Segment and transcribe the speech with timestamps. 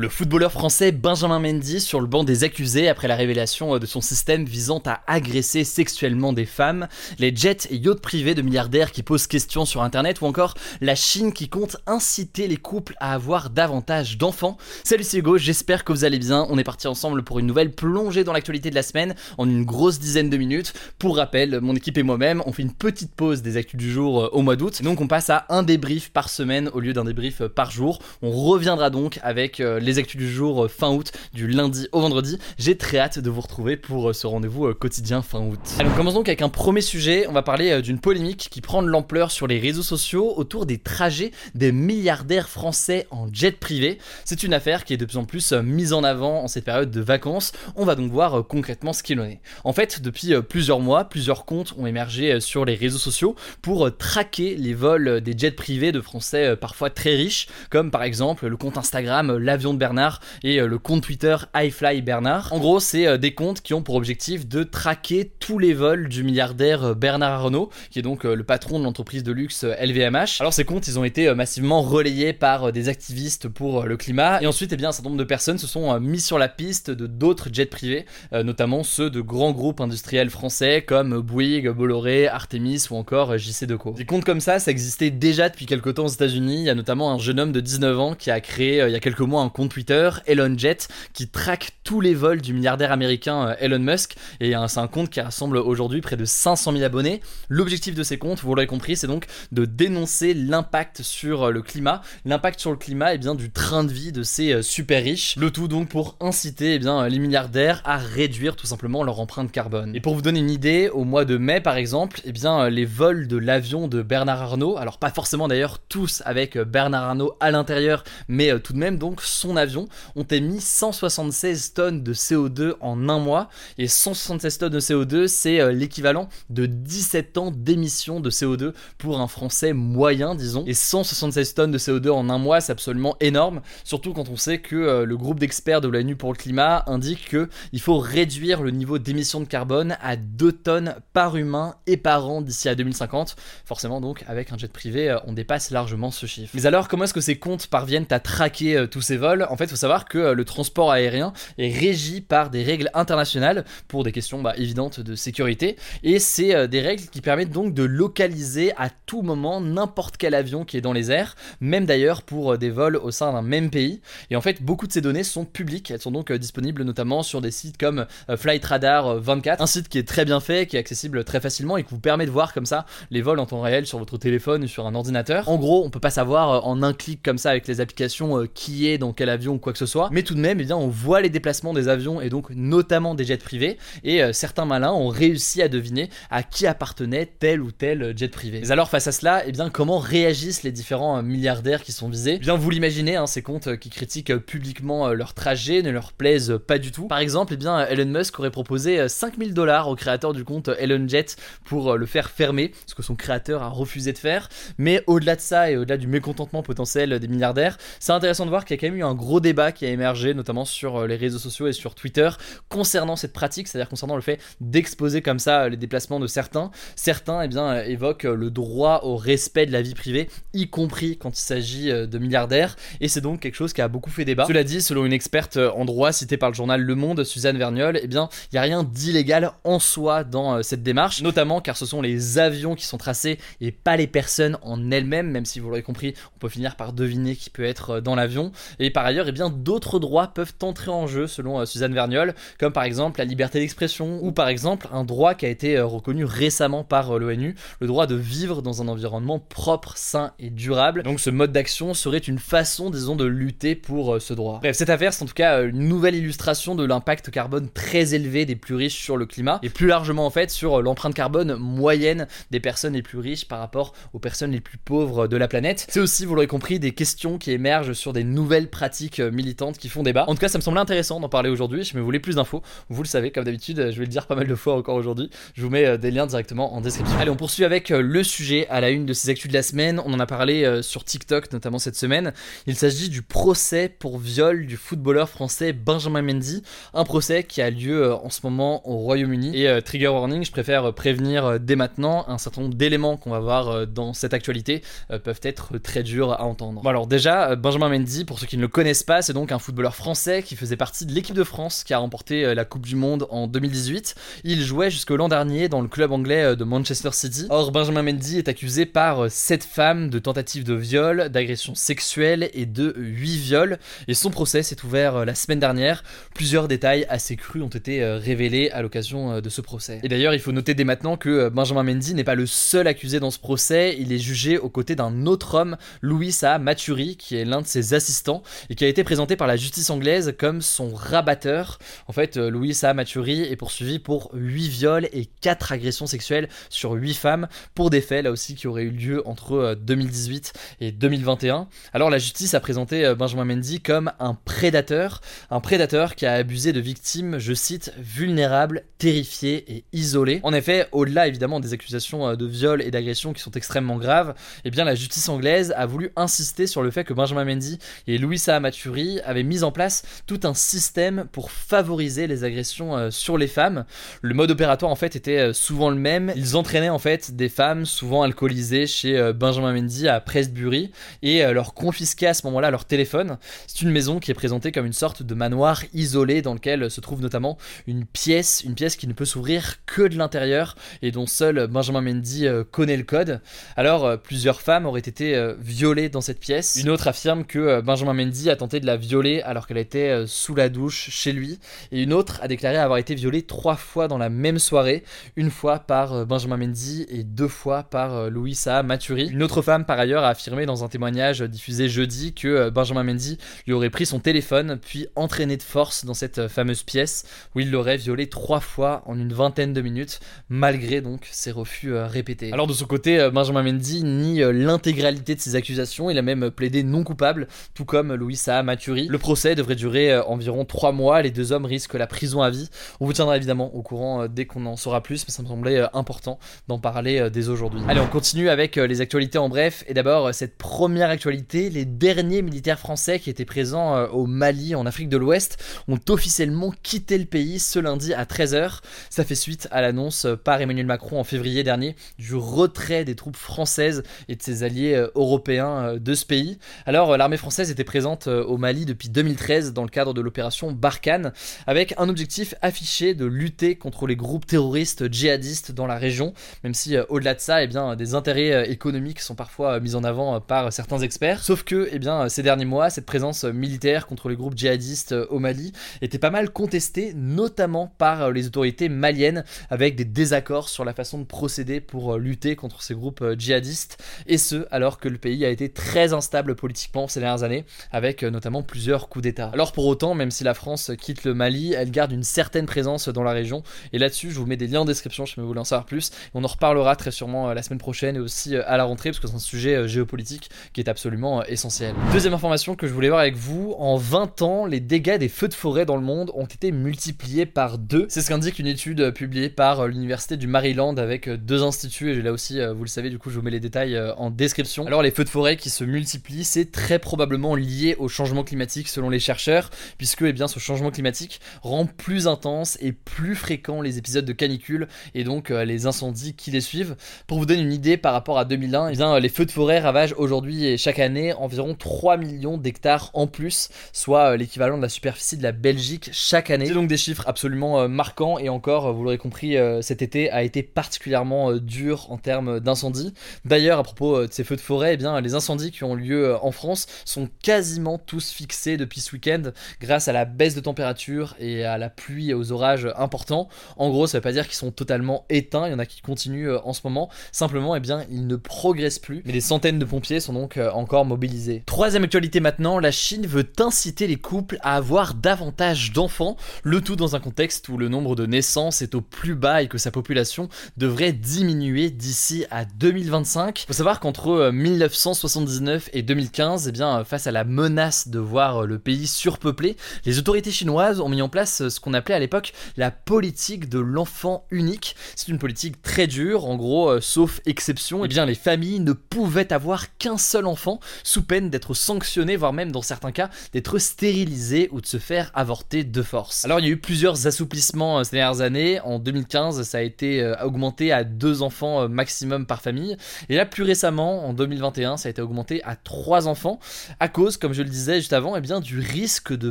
[0.00, 3.84] Le footballeur français Benjamin Mendy sur le banc des accusés après la révélation euh, de
[3.84, 8.92] son système visant à agresser sexuellement des femmes, les jets et yachts privés de milliardaires
[8.92, 13.12] qui posent questions sur internet ou encore la Chine qui compte inciter les couples à
[13.12, 14.56] avoir davantage d'enfants.
[14.84, 16.46] Salut c'est Hugo, j'espère que vous allez bien.
[16.48, 19.66] On est parti ensemble pour une nouvelle plongée dans l'actualité de la semaine en une
[19.66, 20.72] grosse dizaine de minutes.
[20.98, 24.22] Pour rappel, mon équipe et moi-même, on fait une petite pause des actus du jour
[24.22, 24.80] euh, au mois d'août.
[24.80, 27.98] Donc on passe à un débrief par semaine au lieu d'un débrief euh, par jour.
[28.22, 32.00] On reviendra donc avec les les actus du jour euh, fin août, du lundi au
[32.00, 32.38] vendredi.
[32.58, 35.58] J'ai très hâte de vous retrouver pour euh, ce rendez-vous euh, quotidien fin août.
[35.80, 37.26] Alors commençons donc avec un premier sujet.
[37.28, 40.78] On va parler d'une polémique qui prend de l'ampleur sur les réseaux sociaux autour des
[40.78, 43.98] trajets des milliardaires français en jet privé.
[44.24, 46.92] C'est une affaire qui est de plus en plus mise en avant en cette période
[46.92, 47.50] de vacances.
[47.74, 49.40] On va donc voir concrètement ce qu'il en est.
[49.64, 54.54] En fait, depuis plusieurs mois, plusieurs comptes ont émergé sur les réseaux sociaux pour traquer
[54.54, 58.78] les vols des jets privés de Français parfois très riches, comme par exemple le compte
[58.78, 62.52] Instagram L'avion de Bernard et euh, le compte Twitter iFly Bernard.
[62.52, 66.08] En gros, c'est euh, des comptes qui ont pour objectif de traquer tous les vols
[66.08, 70.40] du milliardaire euh, Bernard Arnault, qui est donc le patron de l'entreprise de luxe LVMH.
[70.40, 74.46] Alors ces comptes, ils ont été massivement relayés par des activistes pour le climat, et
[74.46, 77.06] ensuite, eh bien, un certain nombre de personnes se sont mis sur la piste de
[77.06, 82.96] d'autres jets privés, notamment ceux de grands groupes industriels français comme Bouygues, Bolloré, Artemis ou
[82.96, 83.92] encore JC Deco.
[83.92, 86.58] Des comptes comme ça, ça existait déjà depuis quelques temps aux États-Unis.
[86.60, 88.96] Il y a notamment un jeune homme de 19 ans qui a créé il y
[88.96, 92.92] a quelques mois un compte Twitter, Elon Jet, qui traque tous les vols du milliardaire
[92.92, 94.16] américain euh, Elon Musk.
[94.40, 97.20] Et c'est un compte qui rassemble aujourd'hui près de 500 000 abonnés.
[97.48, 101.62] L'objectif de ces comptes, vous l'aurez compris, c'est donc de dénoncer l'impact sur euh, le
[101.62, 104.62] climat, l'impact sur le climat et eh bien, du train de vie de ces euh,
[104.62, 105.36] super riches.
[105.36, 109.50] Le tout donc pour inciter eh bien, les milliardaires à réduire tout simplement leur empreinte
[109.50, 109.94] carbone.
[109.94, 112.84] Et pour vous donner une idée, au mois de mai par exemple, eh bien, les
[112.84, 117.50] vols de l'avion de Bernard Arnault, alors pas forcément d'ailleurs tous avec Bernard Arnault à
[117.50, 123.08] l'intérieur, mais tout de même donc son avion ont émis 176 tonnes de CO2 en
[123.08, 123.48] un mois.
[123.78, 129.20] Et 176 tonnes de CO2, c'est euh, l'équivalent de 17 ans d'émissions de CO2 pour
[129.20, 130.62] un Français moyen, disons.
[130.66, 133.60] Et 176 tonnes de CO2 en un mois, c'est absolument énorme.
[133.82, 137.30] Surtout quand on sait que euh, le groupe d'experts de l'ONU pour le climat indique
[137.30, 142.28] qu'il faut réduire le niveau d'émissions de carbone à 2 tonnes par humain et par
[142.28, 143.34] an d'ici à 2050.
[143.64, 146.52] Forcément, donc, avec un jet privé, euh, on dépasse largement ce chiffre.
[146.54, 149.39] Mais alors, comment est-ce que ces comptes parviennent à traquer tous ces vols?
[149.48, 152.90] En fait, il faut savoir que euh, le transport aérien est régi par des règles
[152.94, 155.76] internationales pour des questions bah, évidentes de sécurité.
[156.02, 160.34] Et c'est euh, des règles qui permettent donc de localiser à tout moment n'importe quel
[160.34, 163.42] avion qui est dans les airs, même d'ailleurs pour euh, des vols au sein d'un
[163.42, 164.00] même pays.
[164.30, 165.90] Et en fait, beaucoup de ces données sont publiques.
[165.90, 168.06] Elles sont donc disponibles notamment sur des sites comme
[168.36, 171.76] Flight Radar 24, un site qui est très bien fait, qui est accessible très facilement
[171.76, 174.18] et qui vous permet de voir comme ça les vols en temps réel sur votre
[174.18, 175.48] téléphone ou sur un ordinateur.
[175.48, 178.88] En gros, on peut pas savoir en un clic comme ça avec les applications qui
[178.88, 180.76] est dans quel avion ou quoi que ce soit, mais tout de même, eh bien,
[180.76, 184.64] on voit les déplacements des avions et donc notamment des jets privés, et euh, certains
[184.64, 188.62] malins ont réussi à deviner à qui appartenait tel ou tel jet privé.
[188.70, 192.34] Alors face à cela, eh bien, comment réagissent les différents euh, milliardaires qui sont visés?
[192.36, 196.12] Eh Bien, vous l'imaginez, hein, ces comptes euh, qui critiquent publiquement leur trajet ne leur
[196.12, 197.06] plaisent pas du tout.
[197.06, 201.06] Par exemple, eh bien, Elon Musk aurait proposé 5000 dollars au créateur du compte Elon
[201.06, 204.48] Jet pour le faire fermer, ce que son créateur a refusé de faire.
[204.78, 208.64] Mais au-delà de ça et au-delà du mécontentement potentiel des milliardaires, c'est intéressant de voir
[208.64, 211.06] qu'il y a quand même eu un gros débat qui a émergé notamment sur euh,
[211.06, 212.28] les réseaux sociaux et sur Twitter,
[212.68, 216.70] concernant cette pratique, c'est-à-dire concernant le fait d'exposer comme ça euh, les déplacements de certains.
[216.96, 221.16] Certains eh bien, euh, évoquent le droit au respect de la vie privée, y compris
[221.16, 224.46] quand il s'agit de milliardaires, et c'est donc quelque chose qui a beaucoup fait débat.
[224.46, 228.00] Cela dit, selon une experte en droit citée par le journal Le Monde, Suzanne Verniol,
[228.02, 231.86] eh bien, il n'y a rien d'illégal en soi dans cette démarche, notamment car ce
[231.86, 235.68] sont les avions qui sont tracés et pas les personnes en elles-mêmes, même si vous
[235.68, 238.52] l'aurez compris, on peut finir par deviner qui peut être dans l'avion.
[238.78, 242.72] Et par ailleurs, eh bien d'autres droits peuvent entrer en jeu selon Suzanne Verniol, comme
[242.72, 246.84] par exemple la liberté d'expression ou par exemple un droit qui a été reconnu récemment
[246.84, 251.02] par l'ONU, le droit de vivre dans un environnement propre, sain et durable.
[251.02, 254.58] Donc ce mode d'action serait une façon, disons, de lutter pour ce droit.
[254.60, 258.46] Bref, cette affaire, c'est en tout cas une nouvelle illustration de l'impact carbone très élevé
[258.46, 262.26] des plus riches sur le climat et plus largement en fait sur l'empreinte carbone moyenne
[262.50, 265.86] des personnes les plus riches par rapport aux personnes les plus pauvres de la planète.
[265.88, 268.99] C'est aussi, vous l'aurez compris, des questions qui émergent sur des nouvelles pratiques
[269.32, 270.24] militantes qui font débat.
[270.28, 271.84] En tout cas, ça me semblait intéressant d'en parler aujourd'hui.
[271.84, 274.34] Si vous voulez plus d'infos, vous le savez, comme d'habitude, je vais le dire pas
[274.34, 275.30] mal de fois encore aujourd'hui.
[275.54, 277.16] Je vous mets euh, des liens directement en description.
[277.18, 279.62] Allez, on poursuit avec euh, le sujet à la une de ces actus de la
[279.62, 280.00] semaine.
[280.04, 282.32] On en a parlé euh, sur TikTok, notamment cette semaine.
[282.66, 286.62] Il s'agit du procès pour viol du footballeur français Benjamin Mendy,
[286.94, 289.62] un procès qui a lieu en ce moment au Royaume-Uni.
[289.62, 293.86] Et trigger warning, je préfère prévenir dès maintenant un certain nombre d'éléments qu'on va voir
[293.86, 294.82] dans cette actualité
[295.24, 296.82] peuvent être très durs à entendre.
[296.82, 299.58] Bon alors déjà, Benjamin Mendy, pour ceux qui ne le connaissent pas, c'est donc un
[299.58, 302.96] footballeur français qui faisait partie de l'équipe de France qui a remporté la Coupe du
[302.96, 304.14] Monde en 2018.
[304.44, 307.46] Il jouait jusqu'au l'an dernier dans le club anglais de Manchester City.
[307.48, 312.66] Or, Benjamin Mendy est accusé par 7 femmes de tentatives de viol, d'agression sexuelle et
[312.66, 313.78] de 8 viols.
[314.08, 316.02] Et son procès s'est ouvert la semaine dernière.
[316.34, 320.00] Plusieurs détails assez crus ont été révélés à l'occasion de ce procès.
[320.02, 323.20] Et d'ailleurs, il faut noter dès maintenant que Benjamin Mendy n'est pas le seul accusé
[323.20, 323.96] dans ce procès.
[323.98, 327.66] Il est jugé aux côtés d'un autre homme, Louis Saha Maturi, qui est l'un de
[327.66, 331.78] ses assistants et qui a été présenté par la justice anglaise comme son rabatteur.
[332.06, 336.92] En fait, Louis Saha Maturi est poursuivi pour 8 viols et 4 agressions sexuelles sur
[336.92, 340.92] 8 femmes pour des faits là aussi qui auraient eu lieu entre 2018 euh, et
[340.92, 341.68] 2021.
[341.92, 345.20] Alors la justice a présenté euh, Benjamin Mendy comme un prédateur,
[345.50, 350.40] un prédateur qui a abusé de victimes, je cite, vulnérables, terrifiées et isolées.
[350.42, 354.34] En effet, au-delà évidemment des accusations euh, de viol et d'agression qui sont extrêmement graves,
[354.64, 358.18] eh bien la justice anglaise a voulu insister sur le fait que Benjamin Mendy et
[358.18, 363.46] Louis Maturi avaient mis en place tout un système pour favoriser les agressions sur les
[363.46, 363.84] femmes.
[364.22, 366.32] Le mode opératoire en fait était euh, souvent le même.
[366.36, 370.90] Ils entraînaient en fait des femmes souvent alcoolisées chez euh, Benjamin Mendy à Prestbury
[371.22, 373.38] et euh, leur confisquaient à ce moment-là leur téléphone.
[373.66, 377.00] C'est une maison qui est présentée comme une sorte de manoir isolé dans lequel se
[377.00, 381.26] trouve notamment une pièce, une pièce qui ne peut s'ouvrir que de l'intérieur et dont
[381.26, 383.40] seul Benjamin Mendy connaît le code.
[383.76, 386.78] Alors plusieurs femmes auraient été violées dans cette pièce.
[386.80, 390.54] Une autre affirme que Benjamin Mendy a tenté de la violer alors qu'elle était sous
[390.54, 391.58] la douche chez lui
[391.92, 395.04] et une autre a déclaré avoir été violée trois fois dans la même soirée,
[395.36, 399.28] une fois par euh, Benjamin Mendy et deux fois par euh, Louisa Maturi.
[399.28, 403.02] Une autre femme par ailleurs a affirmé dans un témoignage diffusé jeudi que euh, Benjamin
[403.04, 407.24] Mendy lui aurait pris son téléphone puis entraîné de force dans cette fameuse pièce
[407.54, 411.94] où il l'aurait violé trois fois en une vingtaine de minutes malgré donc ses refus
[411.94, 412.52] répétés.
[412.52, 416.82] Alors de son côté, Benjamin Mendy nie l'intégralité de ses accusations, il a même plaidé
[416.82, 419.06] non coupable, tout comme Louisa Maturi.
[419.08, 422.68] Le procès devrait durer environ trois mois, les deux hommes risquent la prison à vie.
[423.00, 425.48] On vous tiendra évidemment au courant euh, dès qu'on en saura plus, mais ça me
[425.48, 426.38] semblait euh, important
[426.68, 427.80] d'en parler euh, dès aujourd'hui.
[427.88, 429.84] Allez, on continue avec les actualités en bref.
[429.86, 434.86] Et d'abord, cette première actualité, les derniers militaires français qui étaient présents au Mali, en
[434.86, 438.80] Afrique de l'Ouest, ont officiellement quitté le pays ce lundi à 13h.
[439.10, 443.36] Ça fait suite à l'annonce par Emmanuel Macron en février dernier du retrait des troupes
[443.36, 446.58] françaises et de ses alliés européens de ce pays.
[446.86, 451.32] Alors, l'armée française était présente au Mali depuis 2013 dans le cadre de l'opération Barkhane,
[451.66, 456.32] avec un objectif affiché de lutter contre les groupes terroristes djihadistes dans la région,
[456.64, 459.80] même si euh, au-delà de ça, eh bien, des intérêts euh, économiques sont parfois euh,
[459.80, 461.42] mis en avant par certains experts.
[461.42, 465.38] Sauf que eh bien, ces derniers mois, cette présence militaire contre les groupes djihadistes au
[465.38, 465.72] Mali
[466.02, 471.18] était pas mal contestée, notamment par les autorités maliennes, avec des désaccords sur la façon
[471.18, 475.50] de procéder pour lutter contre ces groupes djihadistes, et ce alors que le pays a
[475.50, 479.50] été très instable politiquement ces dernières années, avec notamment plusieurs coups d'État.
[479.52, 483.08] Alors pour autant, même si la France quitte le Mali, elle garde une certaine présence
[483.08, 483.62] dans la région.
[483.92, 486.10] Et là-dessus, je vous mets des liens en description si vous voulez en savoir plus.
[486.34, 489.10] On en reparlera très sûrement euh, la semaine prochaine et aussi euh, à la rentrée
[489.10, 491.94] parce que c'est un sujet euh, géopolitique qui est absolument essentiel.
[492.12, 495.48] Deuxième information que je voulais voir avec vous, en 20 ans, les dégâts des feux
[495.48, 498.06] de forêt dans le monde ont été multipliés par deux.
[498.08, 502.32] C'est ce qu'indique une étude publiée par l'université du Maryland avec deux instituts et là
[502.32, 504.86] aussi, vous le savez, du coup, je vous mets les détails en description.
[504.86, 508.88] Alors les feux de forêt qui se multiplient, c'est très probablement lié au changement climatique
[508.88, 513.80] selon les chercheurs, puisque eh bien, ce changement climatique rend plus intense et plus fréquent
[513.80, 516.96] les épisodes de canicule et donc euh, les incendies qui les suivent.
[517.26, 519.78] Pour vous donner une idée par rapport à 2001, eh bien, les feux de forêt
[519.78, 524.82] ravagent aujourd'hui et chaque année environ 3 millions d'hectares en plus, soit euh, l'équivalent de
[524.82, 526.66] la superficie de la Belgique chaque année.
[526.66, 530.42] C'est donc des chiffres absolument euh, marquants et encore, vous l'aurez compris, cet été a
[530.42, 533.14] été particulièrement dur en termes d'incendies.
[533.44, 536.36] D'ailleurs, à propos de ces feux de forêt, eh bien, les incendies qui ont lieu
[536.42, 539.42] en France sont quasiment tous fixés depuis ce week-end
[539.80, 543.48] grâce à la baisse de température et à la pluie et aux orages importants.
[543.76, 546.00] En gros, ça veut pas dire qu'ils sont totalement éteints, il y en a qui
[546.00, 547.10] continuent euh, en ce moment.
[547.32, 549.22] Simplement, eh bien, ils ne progressent plus.
[549.24, 551.62] Mais des centaines de pompiers sont donc euh, encore mobilisés.
[551.66, 556.96] Troisième actualité maintenant, la Chine veut inciter les couples à avoir davantage d'enfants, le tout
[556.96, 559.90] dans un contexte où le nombre de naissances est au plus bas et que sa
[559.90, 563.64] population devrait diminuer d'ici à 2025.
[563.66, 568.66] Faut savoir qu'entre 1979 euh, et 2015, eh bien, face à la menace de voir
[568.66, 572.52] le pays surpeuplé, les autorités chinoises ont mis en place ce qu'on appelait à l'époque
[572.76, 574.96] la politique de l'enfant unique.
[575.16, 578.92] C'est une politique très dure, en gros, euh, sauf exception, eh bien les familles ne
[578.92, 583.78] pouvaient avoir qu'un seul enfant, sous peine d'être sanctionnées, voire même dans certains cas d'être
[583.78, 586.44] stérilisées ou de se faire avorter de force.
[586.44, 588.80] Alors il y a eu plusieurs assouplissements euh, ces dernières années.
[588.80, 592.96] En 2015, ça a été euh, augmenté à deux enfants maximum par famille.
[593.28, 596.60] Et là, plus récemment, en 2021, ça a été augmenté à trois enfants,
[596.98, 599.50] à cause, comme je le disais juste avant, eh bien, du risque de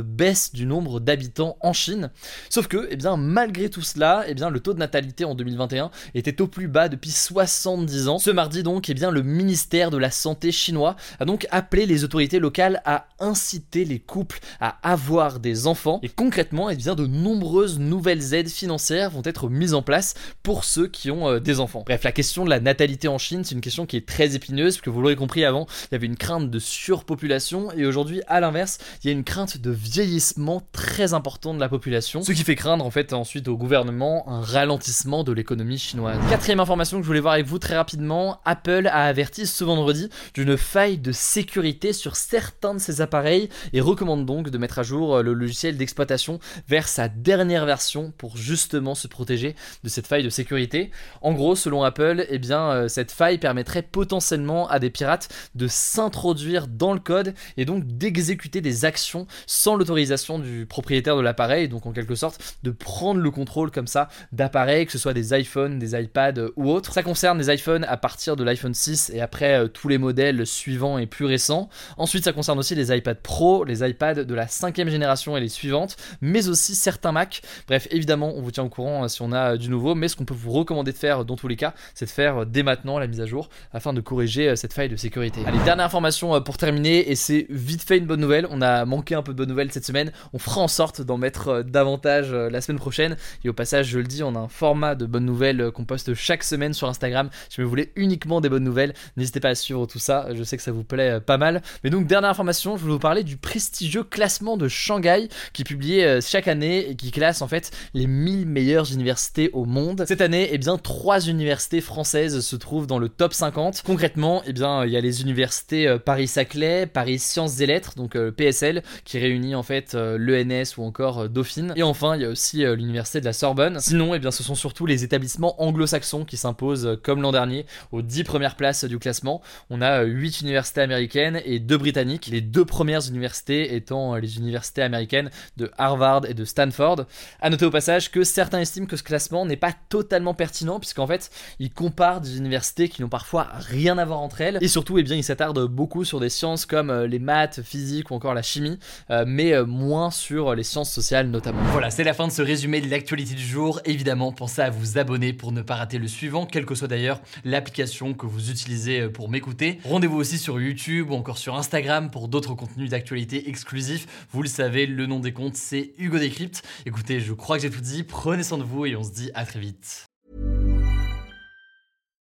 [0.00, 2.10] baisse du nombre d'habitants en Chine.
[2.48, 5.90] Sauf que, eh bien, malgré tout cela, eh bien, le taux de natalité en 2021
[6.14, 8.18] était au plus bas depuis 70 ans.
[8.18, 12.04] Ce mardi donc, eh bien, le ministère de la Santé chinois a donc appelé les
[12.04, 16.00] autorités locales à inciter les couples à avoir des enfants.
[16.02, 20.64] Et concrètement, eh bien, de nombreuses nouvelles aides financières vont être mises en place pour
[20.64, 21.82] ceux qui ont euh, des enfants.
[21.84, 24.76] Bref, la question de la natalité en Chine, c'est une question qui est très épineuse,
[24.76, 28.09] parce que vous l'aurez compris avant, il y avait une crainte de surpopulation, et aujourd'hui,
[28.26, 32.32] à l'inverse, il y a une crainte de vieillissement très important de la population, ce
[32.32, 36.18] qui fait craindre en fait ensuite au gouvernement un ralentissement de l'économie chinoise.
[36.28, 40.08] Quatrième information que je voulais voir avec vous très rapidement, Apple a averti ce vendredi
[40.34, 44.82] d'une faille de sécurité sur certains de ses appareils et recommande donc de mettre à
[44.82, 46.38] jour le logiciel d'exploitation
[46.68, 50.90] vers sa dernière version pour justement se protéger de cette faille de sécurité.
[51.22, 55.66] En gros, selon Apple, eh bien, euh, cette faille permettrait potentiellement à des pirates de
[55.68, 61.68] s'introduire dans le code et donc d'exécuter des actions sans l'autorisation du propriétaire de l'appareil,
[61.68, 65.38] donc en quelque sorte de prendre le contrôle comme ça d'appareils, que ce soit des
[65.38, 66.94] iPhones, des iPads euh, ou autres.
[66.94, 70.46] Ça concerne les iPhones à partir de l'iPhone 6 et après euh, tous les modèles
[70.46, 71.68] suivants et plus récents.
[71.98, 75.50] Ensuite, ça concerne aussi les iPad Pro, les iPads de la cinquième génération et les
[75.50, 77.42] suivantes, mais aussi certains Mac.
[77.68, 80.24] Bref, évidemment, on vous tient au courant si on a du nouveau, mais ce qu'on
[80.24, 83.06] peut vous recommander de faire dans tous les cas, c'est de faire dès maintenant la
[83.06, 85.40] mise à jour afin de corriger cette faille de sécurité.
[85.46, 88.46] Allez, dernière information pour terminer, et c'est vite fait une bonne nouvelle.
[88.50, 90.12] On a manqué un peu de bonnes nouvelles cette semaine.
[90.32, 93.16] On fera en sorte d'en mettre davantage la semaine prochaine.
[93.44, 96.14] Et au passage, je le dis, on a un format de bonnes nouvelles qu'on poste
[96.14, 97.30] chaque semaine sur Instagram.
[97.48, 100.28] Si vous voulez uniquement des bonnes nouvelles, n'hésitez pas à suivre tout ça.
[100.34, 101.62] Je sais que ça vous plaît pas mal.
[101.84, 105.64] Mais donc, dernière information, je voulais vous parler du prestigieux classement de Shanghai qui est
[105.64, 110.04] publié chaque année et qui classe en fait les 1000 meilleures universités au monde.
[110.06, 113.82] Cette année, eh bien, trois universités françaises se trouvent dans le top 50.
[113.84, 118.16] Concrètement, eh bien, il y a les universités euh, Paris-Saclay, Paris Sciences et Lettres, donc
[118.16, 121.72] euh, PSL, qui réunit en fait euh, l'ENS ou encore Dauphine.
[121.76, 123.80] Et enfin, il y a aussi l'université de la Sorbonne.
[123.80, 128.02] Sinon, eh bien, ce sont surtout les établissements anglo-saxons qui s'imposent comme l'an dernier aux
[128.02, 129.42] 10 premières places du classement.
[129.70, 134.82] On a 8 universités américaines et 2 britanniques, les deux premières universités étant les universités
[134.82, 137.06] américaines de Harvard et de Stanford.
[137.40, 141.06] À noter au passage que certains estiment que ce classement n'est pas totalement pertinent puisqu'en
[141.06, 144.98] fait, il compare des universités qui n'ont parfois rien à voir entre elles et surtout,
[144.98, 148.34] eh bien, il s'attarde beaucoup sur des sciences comme euh, les maths, physique ou encore
[148.34, 148.78] la chimie,
[149.10, 151.62] euh, mais euh, moins sur les sciences sociales notamment.
[151.72, 153.80] Voilà, c'est la fin de ce résumé de l'actualité du jour.
[153.84, 157.20] Évidemment, pensez à vous abonner pour ne pas rater le suivant, quelle que soit d'ailleurs
[157.44, 159.78] l'application que vous utilisez pour m'écouter.
[159.84, 164.06] Rendez-vous aussi sur YouTube ou encore sur Instagram pour d'autres contenus d'actualité exclusifs.
[164.32, 166.62] Vous le savez, le nom des comptes, c'est Hugo Décrypte.
[166.86, 168.02] Écoutez, je crois que j'ai tout dit.
[168.02, 170.06] Prenez soin de vous et on se dit à très vite.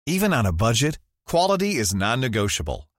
[0.07, 2.90] Even on a budget, quality is non-negotiable.